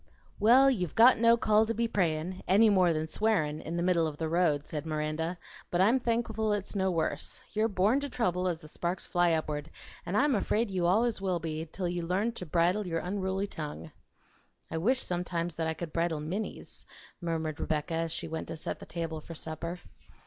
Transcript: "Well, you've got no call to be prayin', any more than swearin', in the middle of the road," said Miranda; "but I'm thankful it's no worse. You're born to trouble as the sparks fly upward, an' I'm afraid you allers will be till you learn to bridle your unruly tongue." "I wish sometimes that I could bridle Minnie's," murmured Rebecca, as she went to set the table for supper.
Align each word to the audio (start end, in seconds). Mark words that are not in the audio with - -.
"Well, 0.39 0.71
you've 0.71 0.95
got 0.95 1.19
no 1.19 1.37
call 1.37 1.67
to 1.67 1.75
be 1.75 1.87
prayin', 1.87 2.41
any 2.47 2.71
more 2.71 2.91
than 2.91 3.05
swearin', 3.05 3.61
in 3.61 3.77
the 3.77 3.83
middle 3.83 4.07
of 4.07 4.17
the 4.17 4.27
road," 4.27 4.65
said 4.65 4.83
Miranda; 4.83 5.37
"but 5.69 5.79
I'm 5.79 5.99
thankful 5.99 6.53
it's 6.53 6.73
no 6.75 6.89
worse. 6.89 7.39
You're 7.53 7.67
born 7.67 7.99
to 7.99 8.09
trouble 8.09 8.47
as 8.47 8.61
the 8.61 8.67
sparks 8.67 9.05
fly 9.05 9.33
upward, 9.33 9.69
an' 10.03 10.15
I'm 10.15 10.33
afraid 10.33 10.71
you 10.71 10.87
allers 10.87 11.21
will 11.21 11.37
be 11.37 11.69
till 11.71 11.87
you 11.87 12.01
learn 12.01 12.31
to 12.31 12.47
bridle 12.47 12.87
your 12.87 12.97
unruly 13.01 13.45
tongue." 13.45 13.91
"I 14.71 14.79
wish 14.79 15.03
sometimes 15.03 15.53
that 15.57 15.67
I 15.67 15.75
could 15.75 15.93
bridle 15.93 16.19
Minnie's," 16.19 16.87
murmured 17.21 17.59
Rebecca, 17.59 17.93
as 17.93 18.11
she 18.11 18.27
went 18.27 18.47
to 18.47 18.55
set 18.55 18.79
the 18.79 18.87
table 18.87 19.21
for 19.21 19.35
supper. 19.35 19.77